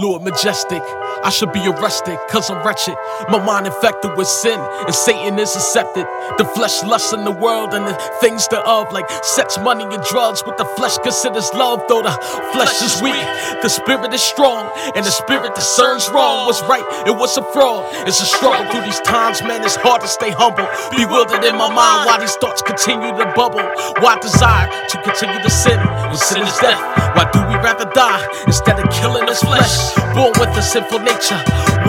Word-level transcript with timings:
Lord 0.00 0.22
majestic. 0.22 0.82
I 1.22 1.30
should 1.30 1.52
be 1.52 1.60
arrested, 1.66 2.18
cause 2.30 2.48
I'm 2.50 2.64
wretched. 2.64 2.96
My 3.28 3.42
mind 3.44 3.66
infected 3.66 4.16
with 4.16 4.26
sin, 4.26 4.58
and 4.58 4.94
Satan 4.94 5.38
is 5.38 5.54
accepted. 5.54 6.06
The 6.38 6.44
flesh 6.44 6.82
lusts 6.82 7.12
in 7.12 7.24
the 7.24 7.30
world, 7.30 7.74
and 7.74 7.86
the 7.86 7.94
things 8.20 8.48
thereof, 8.48 8.90
like 8.92 9.04
sex, 9.22 9.58
money, 9.58 9.84
and 9.84 10.02
drugs. 10.04 10.40
What 10.46 10.56
the 10.56 10.64
flesh 10.64 10.96
considers 10.98 11.52
love, 11.52 11.84
though 11.88 12.02
the 12.02 12.12
flesh 12.52 12.80
is 12.80 13.02
weak. 13.02 13.20
The 13.60 13.68
spirit 13.68 14.14
is 14.14 14.22
strong, 14.22 14.70
and 14.96 15.04
the 15.04 15.10
spirit 15.10 15.54
discerns 15.54 16.08
wrong. 16.08 16.46
What's 16.46 16.62
right 16.62 16.84
and 17.06 17.18
what's 17.18 17.36
a 17.36 17.42
fraud. 17.52 17.84
It's 18.08 18.20
a 18.20 18.26
struggle 18.26 18.64
through 18.72 18.82
these 18.82 19.00
times, 19.00 19.42
man. 19.42 19.62
It's 19.62 19.76
hard 19.76 20.00
to 20.00 20.08
stay 20.08 20.30
humble. 20.30 20.66
Bewildered 20.96 21.44
in 21.44 21.56
my 21.56 21.68
mind, 21.68 22.08
why 22.08 22.18
these 22.18 22.34
thoughts 22.36 22.62
continue 22.62 23.12
to 23.12 23.32
bubble. 23.36 23.60
Why 24.00 24.18
desire 24.20 24.68
to 24.88 24.96
continue 25.02 25.42
to 25.42 25.50
sin 25.50 25.78
when 26.08 26.16
sin 26.16 26.42
is 26.42 26.56
death? 26.58 26.80
Why 27.14 27.28
do 27.30 27.44
we 27.44 27.60
rather 27.60 27.84
die 27.92 28.24
instead 28.46 28.80
of 28.80 28.88
killing 28.90 29.26
this 29.26 29.42
flesh? 29.42 29.94
Born 30.16 30.32
with 30.40 30.56
a 30.56 30.62
sinful 30.62 31.00
nature. 31.00 31.09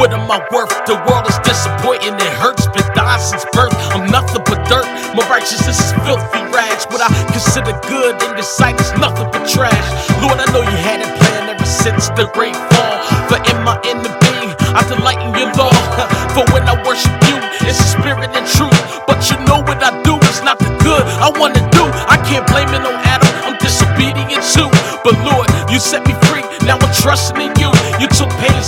What 0.01 0.13
am 0.17 0.25
I 0.31 0.41
worth? 0.49 0.73
The 0.89 0.97
world 1.05 1.29
is 1.29 1.37
disappointing, 1.45 2.15
it 2.17 2.33
hurts. 2.41 2.65
Been 2.73 2.87
dying 2.97 3.21
since 3.21 3.45
birth. 3.53 3.73
I'm 3.93 4.09
nothing 4.09 4.41
but 4.49 4.65
dirt. 4.65 4.87
My 5.13 5.21
righteousness 5.29 5.77
is 5.77 5.91
filthy 6.01 6.41
rags. 6.49 6.85
What 6.89 7.05
I 7.05 7.09
consider 7.29 7.77
good 7.85 8.17
in 8.25 8.31
your 8.33 8.47
sight 8.47 8.81
is 8.81 8.91
nothing 8.97 9.29
but 9.29 9.45
trash. 9.45 9.87
Lord, 10.23 10.41
I 10.41 10.49
know 10.53 10.65
you 10.65 10.77
had 10.81 11.05
it 11.05 11.11
planned 11.21 11.53
ever 11.53 11.65
since 11.65 12.09
the 12.17 12.25
great 12.33 12.57
fall. 12.73 12.95
For 13.29 13.37
in 13.45 13.57
my 13.61 13.77
inner 13.85 14.09
being, 14.25 14.51
I 14.73 14.81
delight 14.89 15.21
in 15.21 15.31
your 15.37 15.53
law. 15.53 15.73
For 16.35 16.45
when 16.53 16.65
I 16.65 16.75
worship 16.81 17.13
you, 17.29 17.37
it's 17.69 17.77
the 17.77 17.89
spirit 18.01 18.33
and 18.33 18.45
truth. 18.57 18.77
But 19.07 19.21
you 19.29 19.37
know 19.45 19.61
what 19.63 19.81
I 19.85 19.93
do 20.03 20.17
is 20.29 20.41
not 20.41 20.59
the 20.59 20.71
good 20.81 21.03
I 21.21 21.29
wanna 21.39 21.61
do. 21.71 21.85
I 22.09 22.17
can't 22.25 22.47
blame 22.49 22.73
it 22.73 22.83
on 22.83 22.97
Adam. 23.05 23.29
I'm 23.45 23.57
disobedient 23.61 24.43
too. 24.43 24.69
But 25.05 25.15
Lord, 25.23 25.47
you 25.71 25.79
set 25.79 26.07
me 26.07 26.13
free. 26.27 26.43
Now 26.65 26.77
I'm 26.81 26.93
trusting 27.01 27.41
in 27.41 27.53
you. 27.61 27.70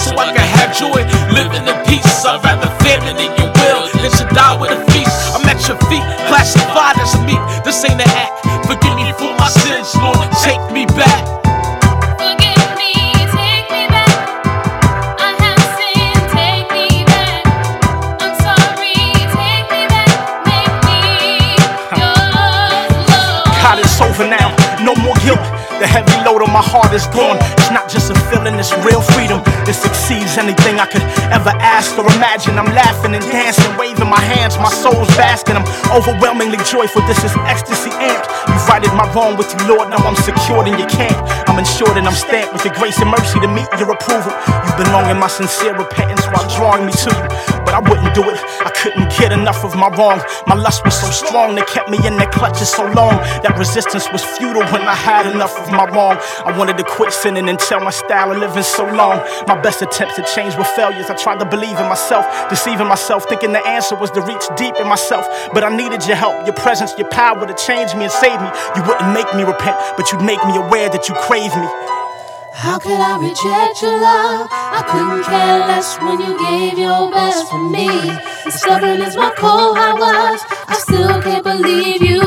You 0.05 0.11
took 0.11 0.15
pain 0.15 0.15
so 0.15 0.17
I 0.17 0.33
can 0.33 0.47
have 0.59 0.75
joy. 0.75 1.01
Living 1.33 1.67
in 1.67 1.77
peace. 1.85 2.25
I'd 2.25 2.43
rather 2.43 2.67
famine 2.83 3.17
in 3.17 3.31
your 3.39 3.51
will 3.55 3.87
than 4.01 4.11
to 4.11 4.25
die 4.35 4.55
with 4.59 4.71
a 4.71 4.79
feast. 4.91 5.35
I'm 5.35 5.45
at 5.47 5.59
your 5.67 5.77
feet, 5.89 6.03
classified 6.27 6.97
as 6.99 7.15
meat. 7.25 7.39
This 7.63 7.83
ain't 7.85 8.01
an 8.01 8.09
act. 8.09 8.67
Forgive 8.67 8.95
me 8.95 9.11
for 9.13 9.31
my 9.37 9.49
sins, 9.49 9.95
Lord. 9.95 10.27
Take 10.43 10.61
me 10.71 10.85
back. 10.95 11.23
Forgive 12.19 12.69
me, 12.79 12.93
take 13.31 13.67
me 13.71 13.83
back. 13.91 14.11
I 15.19 15.29
have 15.39 15.63
sinned, 15.77 16.23
take 16.31 16.67
me 16.71 17.03
back. 17.05 17.43
I'm 18.23 18.33
sorry, 18.39 18.95
take 19.35 19.67
me 19.71 19.81
back. 19.91 20.11
Make 20.47 20.75
me 20.87 20.99
yours, 21.99 22.91
Lord. 23.11 23.45
God, 23.63 23.77
it's 23.79 23.99
over 24.01 24.27
now. 24.27 24.51
No 24.83 24.95
more 25.03 25.15
guilt. 25.23 25.39
The 25.79 25.87
heavy 25.87 26.13
load 26.23 26.41
on 26.41 26.51
my 26.53 26.61
heart 26.61 26.93
is 26.93 27.07
gone. 27.07 27.37
It's 27.57 27.71
not 27.71 27.89
just 27.89 28.11
a 28.11 28.15
feeling, 28.29 28.55
it's 28.55 28.73
real 28.85 29.01
freedom. 29.01 29.41
It 29.65 29.75
exceeds 29.75 30.37
anything 30.37 30.79
I 30.79 30.85
could 30.85 31.03
ever 31.33 31.51
ask 31.59 31.97
or 31.97 32.05
imagine. 32.13 32.57
I'm 32.59 32.69
laughing 32.71 33.15
and 33.15 33.25
dancing, 33.31 33.71
waving 33.77 34.09
my 34.09 34.21
hands. 34.21 34.57
My 34.57 34.69
soul's 34.69 35.09
basking. 35.17 35.55
I'm 35.57 35.67
overwhelmingly 35.91 36.61
joyful. 36.69 37.01
This 37.09 37.23
is 37.23 37.33
ecstasy 37.49 37.89
amped. 37.97 38.29
You've 38.47 38.67
righted 38.67 38.93
my 38.93 39.09
wrong 39.13 39.35
with 39.37 39.49
you, 39.53 39.61
Lord. 39.67 39.89
Now 39.89 40.01
I'm 40.05 40.15
secured 40.15 40.67
in 40.67 40.77
your 40.77 40.89
camp. 40.89 41.17
I'm 41.49 41.59
insured 41.59 41.97
and 41.97 42.07
I'm 42.07 42.15
stamped 42.15 42.53
with 42.53 42.65
your 42.65 42.73
grace 42.73 42.99
and 42.99 43.09
mercy 43.09 43.39
to 43.39 43.47
meet 43.47 43.67
your 43.79 43.91
approval. 43.91 44.31
You 44.47 44.71
belong 44.83 45.09
in 45.09 45.17
my 45.19 45.27
sincere 45.27 45.75
repentance 45.75 46.25
while 46.27 46.47
drawing 46.55 46.85
me 46.85 46.93
to 46.93 47.09
you. 47.09 47.25
But 47.63 47.73
I 47.75 47.81
wouldn't 47.89 48.13
do 48.13 48.23
it. 48.29 48.39
I 48.61 48.71
couldn't 48.75 49.09
get 49.17 49.31
enough 49.31 49.63
of 49.63 49.75
my 49.75 49.87
wrong. 49.95 50.21
My 50.47 50.55
lust 50.55 50.83
was 50.83 50.99
so 50.99 51.09
strong, 51.09 51.55
they 51.55 51.63
kept 51.63 51.89
me 51.89 51.97
in 52.05 52.17
their 52.17 52.29
clutches 52.29 52.69
so 52.69 52.83
long. 52.83 53.15
That 53.43 53.55
resistance 53.57 54.11
was 54.11 54.23
futile 54.23 54.65
when 54.71 54.83
I 54.83 54.95
had 54.95 55.25
enough 55.31 55.57
of 55.59 55.71
my 55.71 55.85
wrong. 55.89 56.17
I 56.45 56.55
wanted 56.57 56.77
to 56.77 56.83
quit 56.83 57.13
sinning 57.13 57.49
and 57.49 57.57
tell 57.57 57.79
my 57.79 57.91
style 57.91 58.31
of 58.31 58.37
living 58.37 58.63
so 58.63 58.85
long. 58.85 59.23
My 59.47 59.59
best 59.61 59.81
attempts 59.81 60.15
to 60.15 60.23
change 60.35 60.55
were 60.55 60.67
failures. 60.75 61.09
I 61.09 61.15
tried 61.15 61.39
to 61.39 61.45
believe 61.45 61.79
in 61.79 61.87
myself, 61.87 62.25
deceiving 62.49 62.87
myself, 62.87 63.25
thinking 63.29 63.53
the 63.53 63.65
answer 63.65 63.95
was 63.95 64.11
to 64.11 64.21
reach 64.21 64.43
deep 64.57 64.75
in 64.79 64.87
myself. 64.87 65.25
But 65.53 65.63
I 65.63 65.75
needed 65.75 66.05
your 66.05 66.17
help, 66.17 66.45
your 66.45 66.55
presence, 66.55 66.93
your 66.97 67.09
power 67.09 67.45
to 67.45 67.53
change 67.55 67.95
me 67.95 68.03
and 68.03 68.11
save 68.11 68.39
me. 68.41 68.49
You 68.75 68.83
wouldn't 68.83 69.13
make 69.13 69.29
me 69.35 69.43
repent, 69.43 69.77
but 69.97 70.11
you'd 70.11 70.21
make 70.21 70.43
me 70.45 70.57
aware 70.57 70.89
that 70.89 71.07
you 71.09 71.15
crave 71.33 71.55
me. 71.57 71.67
How 72.53 72.77
could 72.77 73.01
I 73.01 73.17
reject 73.17 73.81
your 73.81 73.99
love? 73.99 74.45
I 74.51 74.85
couldn't 74.85 75.23
care 75.23 75.59
less 75.65 75.97
when 75.97 76.21
you 76.21 76.37
gave 76.37 76.77
your 76.77 77.09
best 77.09 77.49
for 77.49 77.57
me. 77.57 77.89
As 78.45 78.61
stubborn 78.61 79.01
as 79.01 79.17
my 79.17 79.33
cold 79.35 79.75
heart 79.75 79.97
was, 79.99 80.41
I 80.67 80.75
still 80.77 81.19
can't 81.23 81.43
believe 81.43 82.03
you 82.03 82.21